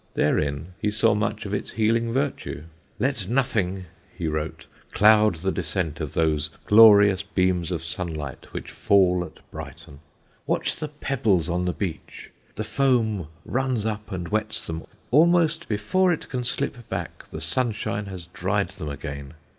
[0.15, 2.63] Therein he saw much of its healing virtue.
[2.97, 3.85] "Let nothing,"
[4.17, 9.99] he wrote, "cloud the descent of those glorious beams of sunlight which fall at Brighton.
[10.47, 16.11] Watch the pebbles on the beach; the foam runs up and wets them, almost before
[16.11, 19.35] it can slip back, the sunshine has dried them again.